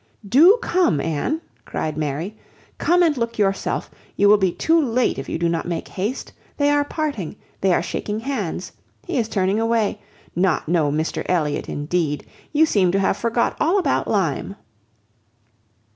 [0.27, 2.35] "Do come, Anne," cried Mary,
[2.79, 3.91] "come and look yourself.
[4.17, 6.33] You will be too late if you do not make haste.
[6.57, 8.71] They are parting; they are shaking hands.
[9.05, 10.01] He is turning away.
[10.35, 12.25] Not know Mr Elliot, indeed!
[12.51, 14.55] You seem to have forgot all about Lyme."